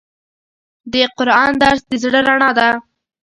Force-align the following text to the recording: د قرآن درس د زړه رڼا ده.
د 0.93 0.93
قرآن 1.17 1.51
درس 1.61 1.81
د 1.89 1.91
زړه 2.03 2.19
رڼا 2.27 2.49
ده. 2.57 2.69